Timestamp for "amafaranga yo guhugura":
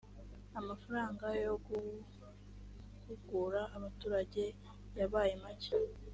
0.59-3.61